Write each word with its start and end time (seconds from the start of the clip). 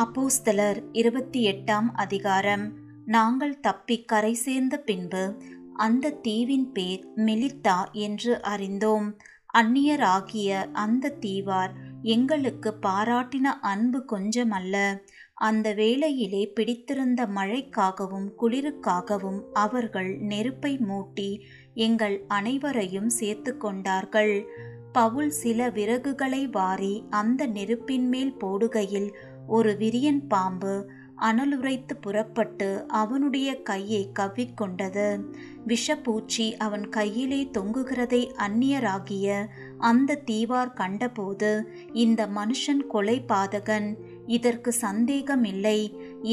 அப்போஸ்தலர் 0.00 0.82
இருபத்தி 0.92 1.46
எட்டாம் 1.46 1.88
அதிகாரம். 1.94 2.72
நாங்கள் 3.06 3.60
தப்பி 3.60 4.02
கரை 4.02 4.34
சேர்ந்த 4.34 4.78
பின்பு 4.78 5.36
அந்த 5.74 6.10
தீவின் 6.10 6.72
பேர் 6.72 7.08
மெலித்தா 7.16 7.90
என்று 7.92 8.42
அறிந்தோம். 8.42 9.16
அந்நியராகிய 9.58 10.66
அந்த 10.72 11.16
தீவார் 11.20 11.70
எங்களுக்கு 12.02 12.74
பாராட்டின 12.82 13.52
அன்பு 13.60 14.04
கொஞ்சமல்ல. 14.12 15.00
அந்த 15.34 15.74
வேளையிலே 15.74 16.46
பிடித்திருந்த 16.46 17.26
மழைக்காகவும் 17.26 18.28
குளிருக்காகவும் 18.42 19.40
அவர்கள் 19.52 20.16
நெருப்பை 20.16 20.78
மூட்டி 20.78 21.40
எங்கள் 21.74 22.24
அனைவரையும் 22.28 23.08
சேர்த்து 23.08 23.56
கொண்டார்கள். 23.56 24.46
பவுல் 24.92 25.30
சில 25.30 25.68
விறகுகளை 25.68 26.50
வாரி 26.50 27.04
அந்த 27.10 27.46
நெருப்பின் 27.46 28.08
மேல் 28.08 28.36
போடுகையில் 28.44 29.14
ஒரு 29.50 29.70
விரியன் 29.78 30.22
பாம்பு 30.28 30.74
அனலுரைத்து 31.20 31.94
புறப்பட்டு 32.00 32.68
அவனுடைய 32.88 33.48
கையை 33.62 34.02
கவ்விக்கொண்டது. 34.18 35.08
விஷப்பூச்சி 35.66 36.46
அவன் 36.56 36.86
கையிலே 36.88 37.40
தொங்குகிறதை 37.58 38.22
அந்நியராகிய 38.46 39.26
அந்த 39.78 40.20
தீவார் 40.30 40.72
கண்டபோது 40.72 41.50
இந்த 42.04 42.20
மனுஷன் 42.38 42.82
கொலை 42.86 43.16
பாதகன் 43.28 43.88
இதற்கு 44.26 44.72
சந்தேகமில்லை 44.84 45.78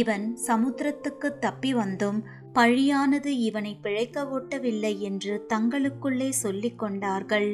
இவன் 0.02 0.26
சமுத்திரத்துக்கு 0.48 1.30
தப்பி 1.40 1.74
வந்தும் 1.74 2.22
பழியானது 2.54 3.32
இவனை 3.48 3.74
பிழைக்க 3.82 4.24
ஓட்டவில்லை 4.30 4.94
என்று 5.10 5.34
தங்களுக்குள்ளே 5.54 6.30
சொல்லிக் 6.44 6.80
கொண்டார்கள். 6.80 7.52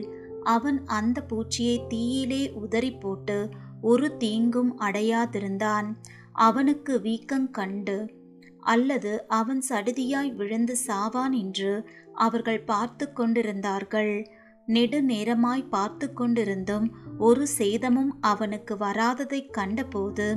அவன் 0.55 0.79
அந்த 0.99 1.17
பூச்சியை 1.29 1.77
தீயிலே 1.87 2.43
உதறி 2.63 2.91
போட்டு 2.93 3.37
ஒரு 3.83 4.09
தீங்கும் 4.17 4.71
அடையாதிருந்தான். 4.79 5.87
அவனுக்கு 6.31 6.93
வீக்கம் 7.01 7.49
கண்டு 7.51 7.97
அல்லது 8.65 9.11
அவன் 9.27 9.61
சடுதியாய் 9.69 10.31
விழுந்து 10.35 10.75
சாவான் 10.87 11.35
என்று 11.41 11.71
அவர்கள் 12.17 12.61
பார்த்து 12.63 13.05
கொண்டிருந்தார்கள். 13.13 14.13
நெடுநேரமாய் 14.67 15.69
பார்த்து 15.69 16.07
கொண்டிருந்தும் 16.13 16.85
ஒரு 17.17 17.43
சேதமும் 17.57 18.11
அவனுக்கு 18.21 18.73
வராததைக் 18.75 19.53
கண்டபோது 19.57 20.27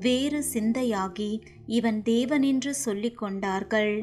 வேறு 0.00 0.40
சிந்தையாகி 0.52 1.30
இவன் 1.66 2.00
தேவனென்று 2.04 2.72
சொல்லிக் 2.84 3.18
கொண்டார்கள். 3.18 3.94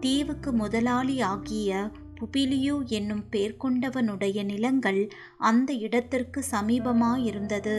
தீவுக்கு 0.00 0.52
முதலாளி 0.52 1.16
ஆகிய 1.20 1.70
புபிலியு 2.18 2.76
என்னும் 2.88 3.24
பேர் 3.28 3.56
கொண்டவனுடைய 3.64 4.38
நிலங்கள் 4.44 5.02
அந்த 5.38 5.70
இடத்திற்கு 5.86 6.40
சமீபமாயிருந்தது. 6.50 7.78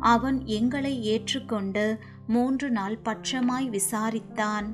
அவன் 0.00 0.46
எங்களை 0.46 1.02
ஏற்றுக்கொண்டு 1.02 1.98
மூன்று 2.26 2.70
நாள் 2.70 2.98
பட்சமாய் 3.04 3.68
விசாரித்தான். 3.70 4.64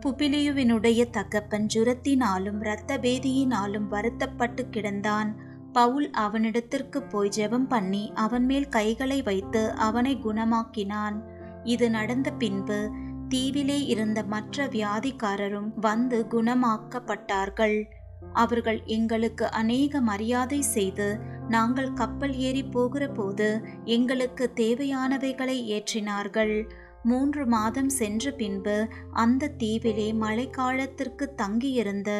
புபிலியுவினுடைய 0.00 1.10
தகப்பன் 1.10 1.66
ஜுரத்தினாலும் 1.74 2.60
இரத்த 2.60 2.98
பேதியினாலும் 2.98 3.86
வருத்தப்பட்டு 3.86 4.66
கிடந்தான். 4.70 5.34
பவுல் 5.72 6.10
அவனிடத்திற்கு 6.10 7.02
போய் 7.02 7.28
ஜெபம் 7.28 7.68
பண்ணி 7.68 8.12
அவன் 8.14 8.44
மேல் 8.44 8.68
கைகளை 8.68 9.22
வைத்து 9.22 9.70
அவனை 9.70 10.16
குணமாக்கினான். 10.16 11.22
இது 11.64 11.90
நடந்த 11.90 12.30
பின்பு 12.30 12.90
தீவிலே 13.28 13.86
இருந்த 13.86 14.22
மற்ற 14.22 14.66
வியாதிக்காரரும் 14.66 15.72
வந்து 15.76 16.26
குணமாக்கப்பட்டார்கள். 16.30 17.84
அவர்கள் 18.32 18.80
எங்களுக்கு 18.84 19.50
அநேக 19.50 20.00
மரியாதை 20.00 20.60
செய்து 20.60 21.08
நாங்கள் 21.48 21.92
கப்பல் 21.92 22.34
ஏறி 22.36 22.62
போகிற 22.64 23.08
போது 23.08 23.48
எங்களுக்கு 23.84 24.44
தேவையானவைகளை 24.54 25.56
ஏற்றினார்கள். 25.74 26.70
மூன்று 27.02 27.46
மாதம் 27.46 27.88
சென்ற 27.88 28.30
பின்பு 28.30 28.88
அந்த 29.12 29.50
தீவிலே 29.58 30.08
மழைக்காலத்திற்கு 30.14 31.26
தங்கியிருந்த 31.34 32.10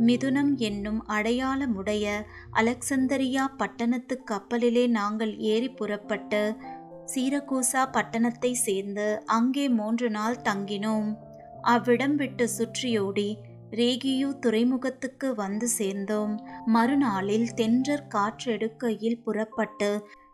மிதுனம் 0.00 0.54
என்னும் 0.54 1.00
அடையாளமுடைய 1.08 2.06
அலெக்சந்தரியா 2.52 3.44
பட்டணத்து 3.56 4.16
கப்பலிலே 4.30 4.86
நாங்கள் 4.88 5.38
ஏறி 5.38 5.70
புறப்பட்டு 5.70 6.56
சீரகூசா 7.14 7.82
பட்டணத்தை 7.92 8.52
சேர்ந்து 8.52 9.22
அங்கே 9.26 9.68
மூன்று 9.68 10.10
நாள் 10.10 10.38
தங்கினோம். 10.44 11.08
அவ்விடம் 11.62 12.16
விட்டு 12.16 12.48
சுற்றியோடி 12.48 13.28
ரேகியு 13.78 14.28
துறைமுகத்துக்கு 14.38 15.28
வந்து 15.34 15.66
சேர்ந்தோம். 15.68 16.34
மறுநாளில் 16.66 17.48
தென்றற் 17.54 18.10
காற்றெடுக்கையில் 18.14 19.22
புறப்பட்டு 19.24 19.90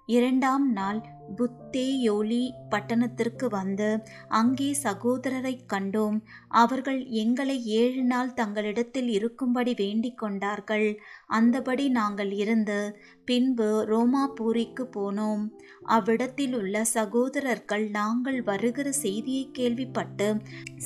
இரண்டாம் 0.08 0.64
நாள் 0.72 0.98
புத்தேயோலி 1.36 2.40
பட்டணத்திற்கு 2.70 3.46
வந்து 3.48 3.88
அங்கே 4.28 4.68
சகோதரரை 4.82 5.52
கண்டோம். 5.72 6.16
அவர்கள் 6.54 7.00
எங்களை 7.14 7.56
ஏழு 7.64 8.02
நாள் 8.04 8.32
தங்களிடத்தில் 8.32 9.08
இருக்கும்படி 9.08 9.72
வேண்டிக் 9.74 10.18
கொண்டார்கள். 10.18 10.88
அந்தபடி 11.28 11.86
நாங்கள் 11.90 12.32
இருந்து 12.32 12.78
பின்பு 13.24 13.68
ரோமாபூரிக்கு 13.92 14.86
போனோம். 14.96 15.44
அவ்விடத்தில் 15.88 16.56
உள்ள 16.60 16.84
சகோதரர்கள் 16.96 17.86
நாங்கள் 17.90 18.40
வருகிற 18.42 18.90
செய்தியை 19.04 19.46
கேள்விப்பட்டு 19.50 20.28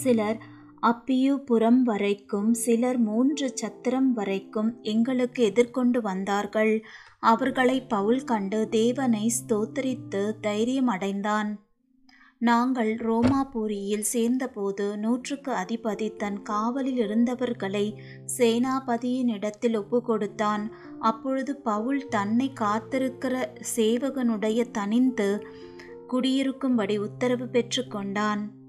சிலர் 0.03 0.39
அப்பியுபுரம் 0.83 1.83
வரைக்கும் 1.83 2.55
சிலர் 2.55 2.99
மூன்று 2.99 3.51
சத்திரம் 3.55 4.13
வரைக்கும் 4.13 4.81
எங்களுக்கு 4.83 5.43
எதிர்கொண்டு 5.45 6.01
வந்தார்கள். 6.01 6.85
அவர்களை 7.21 7.83
பவுல் 7.83 8.25
கண்டு 8.25 8.69
தேவனை 8.69 9.33
ஸ்தோத்தரித்து 9.39 10.41
தைரியம் 10.41 10.87
அடைந்தான். 10.87 11.65
நாங்கள் 12.39 12.95
ரோமாபுரியில் 12.95 14.05
சேர்ந்தபோது 14.05 14.97
நூற்றுக்கு 14.97 15.53
அதிபதி 15.53 16.17
தன் 16.17 16.43
காவலில் 16.43 16.97
இருந்தவர்களை 16.97 17.95
சேனாபதியினிடத்தில் 18.39 19.77
ஒப்பு 19.77 20.03
கொடுத்தான் 20.03 20.71
அப்பொழுது 21.01 21.57
பவுல் 21.57 22.09
தன்னை 22.09 22.53
காத்திருக்கிற 22.61 23.49
சேவகனுடைய 23.77 24.71
தனிந்து 24.71 25.47
குடியிருக்கும்படி 26.07 26.99
உத்தரவு 26.99 27.47
பெற்று 27.49 27.89
கொண்டான் 27.89 28.65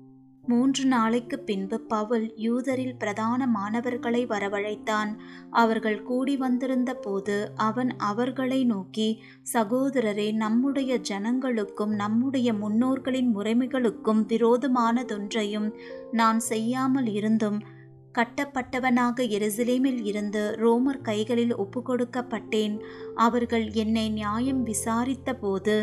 மூன்று 0.47 0.85
நாளைக்கு 0.85 1.39
பின்பு 1.39 1.77
பவுல் 1.79 2.25
யூதரில் 2.37 2.97
பிரதான 2.97 3.47
மாணவர்களை 3.47 4.25
வரவழைத்தான். 4.25 5.11
அவர்கள் 5.51 6.03
கூடி 6.03 6.37
வந்திருந்த 6.37 6.93
போது 6.95 7.51
அவன் 7.55 7.95
அவர்களை 7.97 8.65
நோக்கி 8.65 9.09
சகோதரரே 9.53 10.33
நம்முடைய 10.33 10.99
ஜனங்களுக்கும் 11.09 11.95
நம்முடைய 11.95 12.53
முன்னோர்களின் 12.53 13.35
முறைமைகளுக்கும் 13.37 14.23
விரோதமானதொன்றையும் 14.27 15.69
நான் 16.11 16.39
செய்யாமல் 16.39 17.07
இருந்தும் 17.07 17.59
கட்டப்பட்டவனாக 18.17 19.25
எருசலேமில் 19.37 20.01
இருந்து 20.05 20.43
ரோமர் 20.59 21.01
கைகளில் 21.01 21.53
ஒப்புக்கொடுக்கப்பட்டேன். 21.57 22.75
அவர்கள் 23.15 23.65
என்னை 23.71 24.09
நியாயம் 24.09 24.63
விசாரித்த 24.63 25.33
போது 25.33 25.75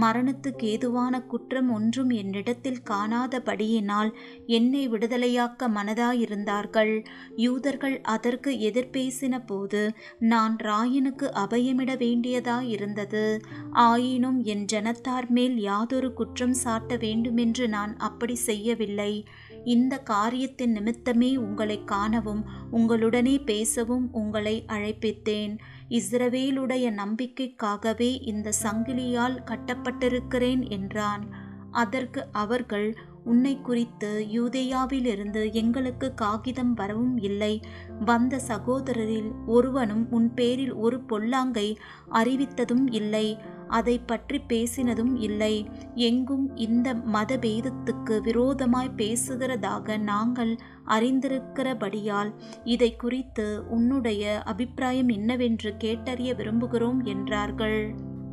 மரணத்துக்கு 0.00 0.66
ஏதுவான 0.74 1.20
குற்றம் 1.22 1.70
ஒன்றும் 1.70 2.10
என்னிடத்தில் 2.10 2.80
காணாதபடியினால் 2.90 4.10
என்னை 4.46 4.84
விடுதலையாக்க 4.88 5.68
மனதாயிருந்தார்கள். 5.74 6.94
யூதர்கள் 7.36 8.00
அதற்கு 8.14 8.50
எதிர்பேசின 8.70 9.40
போது 9.46 9.82
நான் 10.32 10.56
ராயனுக்கு 10.62 11.28
அபயமிட 11.44 11.90
வேண்டியதாயிருந்தது. 12.04 13.24
ஆயினும் 13.72 14.40
என் 14.42 14.64
ஜனத்தார் 14.64 15.28
மேல் 15.28 15.56
யாதொரு 15.60 16.12
குற்றம் 16.12 16.56
சாட்ட 16.64 16.98
வேண்டுமென்று 16.98 17.68
நான் 17.68 17.94
அப்படி 18.08 18.34
செய்யவில்லை. 18.48 19.12
இந்த 19.64 19.98
காரியத்தின் 19.98 20.72
நிமித்தமே 20.76 21.36
உங்களை 21.36 21.84
காணவும் 21.84 22.44
உங்களுடனே 22.72 23.44
பேசவும் 23.44 24.12
உங்களை 24.12 24.64
அழைப்பித்தேன். 24.68 25.58
இஸ்ரவேலுடைய 25.88 27.02
நம்பிக்கைக்காகவே 27.02 28.22
இந்த 28.22 28.52
சங்கிலியால் 28.62 29.38
கட்டப்பட்டிருக்கிறேன் 29.44 30.68
என்றான். 30.68 31.24
அதற்கு 31.70 32.28
அவர்கள் 32.32 32.96
உன்னை 33.24 33.60
குறித்து 33.60 34.26
யூதேயாவிலிருந்து 34.32 35.52
எங்களுக்கு 35.52 36.14
காகிதம் 36.14 36.74
வரவும் 36.74 37.18
இல்லை. 37.18 37.60
வந்த 38.04 38.40
சகோதரரில் 38.48 39.30
ஒருவனும் 39.46 40.10
உன் 40.10 40.34
பேரில் 40.34 40.72
ஒரு 40.72 41.00
பொல்லாங்கை 41.08 41.76
அறிவித்ததும் 42.12 42.86
இல்லை. 42.90 43.38
அதை 43.78 43.96
பற்றி 44.10 44.38
பேசினதும் 44.48 45.14
இல்லை. 45.28 45.54
எங்கும் 46.08 46.46
இந்த 46.66 46.88
மதபேதத்துக்கு 47.14 48.16
விரோதமாய் 48.20 48.96
பேசுகிறதாக 48.96 49.98
நாங்கள் 50.02 50.52
அறிந்திருக்கிறபடியால் 50.86 52.32
இதை 52.64 52.90
குறித்து 52.96 53.46
உன்னுடைய 53.68 54.42
அபிப்பிராயம் 54.44 55.12
என்னவென்று 55.18 55.72
கேட்டறிய 55.84 56.32
விரும்புகிறோம் 56.40 57.02
என்றார்கள். 57.14 57.80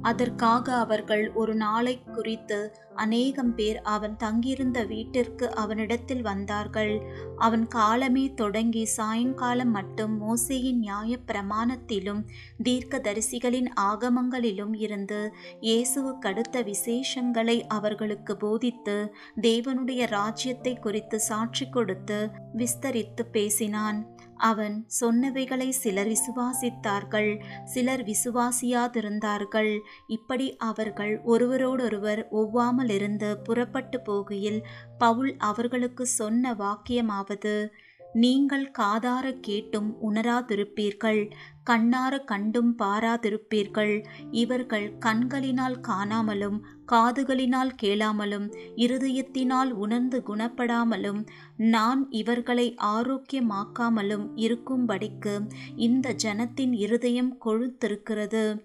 அதற்காக 0.01 0.73
அவர்கள் 0.75 1.31
ஒரு 1.31 1.55
நாளை 1.55 2.01
குறித்து 2.01 2.77
அநேகம் 2.95 3.55
பேர் 3.55 3.81
அவன் 3.81 4.15
தங்கியிருந்த 4.15 4.83
வீட்டிற்கு 4.83 5.55
அவனிடத்தில் 5.55 6.21
வந்தார்கள். 6.21 7.01
அவன் 7.35 7.67
காலமே 7.67 8.33
தொடங்கி 8.33 8.85
சாயங்காலம் 8.85 9.69
மட்டும் 9.69 10.21
மோசையின் 10.21 10.79
நியாய 10.79 11.17
பிரமாணத்திலும் 11.27 12.25
தீர்க்க 12.63 12.97
தரிசிகளின் 12.97 13.69
ஆகமங்களிலும் 13.81 14.73
இருந்து 14.73 15.33
இயேசுவுக்கடுத்த 15.61 16.63
விசேஷங்களை 16.63 17.61
அவர்களுக்கு 17.67 18.37
போதித்து 18.37 19.11
தேவனுடைய 19.41 20.07
ராஜ்யத்தை 20.07 20.79
குறித்து 20.79 21.19
சாட்சி 21.19 21.69
கொடுத்து 21.69 22.29
விஸ்தரித்து 22.57 23.25
பேசினான். 23.31 24.17
அவன் 24.39 24.85
சொன்னவைகளை 25.01 25.69
சிலர் 25.69 26.07
விசுவாசித்தார்கள் 26.07 27.31
சிலர் 27.65 28.03
விசுவாசியாதிருந்தார்கள். 28.03 29.79
இப்படி 30.07 30.55
அவர்கள் 30.57 31.21
ஒருவரோடொருவர் 31.23 32.27
ஒவ்வாமல் 32.31 32.89
இருந்து 32.89 33.37
புறப்பட்டு 33.37 33.99
போகையில் 34.05 34.63
பவுல் 34.97 35.35
அவர்களுக்கு 35.37 36.05
சொன்ன 36.05 36.53
வாக்கியமாவது 36.53 37.71
நீங்கள் 38.13 38.71
காதார 38.79 39.39
கேட்டும் 39.39 39.95
உணராதிருப்பீர்கள் 40.01 41.31
கண்ணார 41.69 42.23
கண்டும் 42.25 42.75
பாராதிருப்பீர்கள். 42.77 44.05
இவர்கள் 44.31 44.97
கண்களினால் 44.97 45.79
காணாமலும் 45.87 46.57
காதுகளினால் 46.91 47.71
கேளாமலும் 47.81 48.53
இருதயத்தினால் 48.75 49.69
உணர்ந்து 49.69 50.23
குணப்படாமலும் 50.27 51.27
நான் 51.57 52.07
இவர்களை 52.09 52.75
ஆரோக்கியமாக்காமலும் 52.77 54.27
இருக்கும்படிக்கு 54.35 55.47
இந்த 55.75 56.15
ஜனத்தின் 56.23 56.73
இருதயம் 56.73 57.37
கொழுத்திருக்கிறது. 57.45 58.59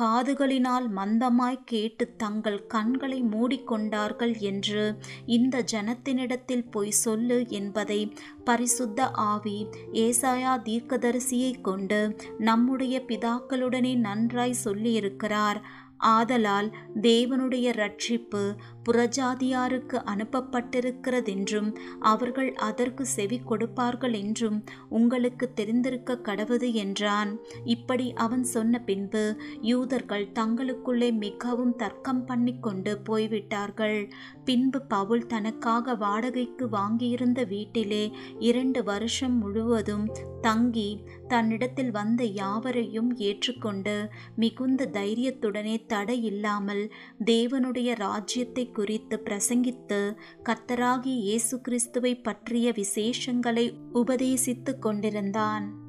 காதுகளினால் 0.00 0.86
மந்தமாய் 0.96 1.58
கேட்டு 1.64 2.04
தங்கள் 2.16 2.66
கண்களை 2.66 3.22
மூடிக்கொண்டார்கள் 3.22 4.38
என்று 4.40 4.84
இந்த 5.26 5.64
ஜனத்தினிடத்தில் 5.72 6.70
போய் 6.70 6.90
சொல்லு 6.90 7.44
என்பதை 7.48 8.00
பரிசுத்த 8.44 9.08
ஆவி 9.10 9.66
ஏசாயா 9.92 10.54
தீர்க்கதரிசியை 10.62 11.60
கொண்டு 11.60 12.00
நம்முடைய 12.38 13.02
பிதாக்களுடனே 13.08 13.96
நன்றாய் 13.96 14.62
சொல்லியிருக்கிறார். 14.64 15.60
ஆதலால் 16.02 16.68
தேவனுடைய 17.00 17.68
ரட்சிப்பு 17.72 18.42
புறஜாதியாருக்கு 18.88 19.96
அனுப்பப்பட்டிருக்கிறதென்றும் 20.04 21.68
அவர்கள் 22.00 22.54
அதற்கு 22.54 23.06
செவி 23.06 23.38
கொடுப்பார்கள் 23.38 24.12
என்றும் 24.12 24.64
உங்களுக்கு 24.88 25.52
தெரிந்திருக்க 25.52 26.18
கடவுது 26.22 26.72
என்றான். 26.72 27.38
இப்படி 27.64 28.12
அவன் 28.12 28.44
சொன்ன 28.44 28.80
பின்பு 28.80 29.36
யூதர்கள் 29.60 30.26
தங்களுக்குள்ளே 30.34 31.10
மிகவும் 31.18 31.76
தர்க்கம் 31.76 32.24
பண்ணி 32.24 32.58
கொண்டு 32.58 32.98
போய்விட்டார்கள். 32.98 34.10
பின்பு 34.44 34.80
பவுல் 34.82 35.26
தனக்காக 35.26 35.94
வாடகைக்கு 35.94 36.66
வாங்கியிருந்த 36.68 37.46
வீட்டிலே 37.46 38.12
இரண்டு 38.38 38.82
வருஷம் 38.82 39.38
முழுவதும் 39.38 40.06
தங்கி 40.40 40.90
தன்னிடத்தில் 41.28 41.90
வந்த 41.90 42.24
யாவரையும் 42.24 43.16
ஏற்றுக்கொண்டு 43.16 44.08
மிகுந்த 44.36 44.88
தைரியத்துடனே 44.92 45.84
தடையில்லாமல் 45.92 46.90
தேவனுடைய 47.24 47.94
ராஜ்யத்தை 47.96 48.70
குறித்து 48.70 49.20
பிரசங்கித்து 49.24 50.16
கத்தராகி 50.48 51.14
இயேசு 51.20 51.60
கிறிஸ்துவை 51.60 52.16
பற்றிய 52.16 52.72
விசேஷங்களை 52.72 53.66
உபதேசித்துக் 53.94 54.78
கொண்டிருந்தான். 54.78 55.81